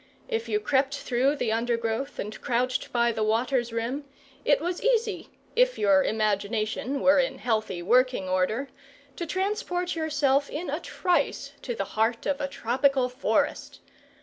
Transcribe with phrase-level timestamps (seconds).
[0.27, 4.05] If you crept through the undergrowth and crouched by the water's rim,
[4.43, 8.69] it was easy if your imagination were in healthy working order
[9.15, 13.79] to transport yourself in a trice to the heart of a tropical forest.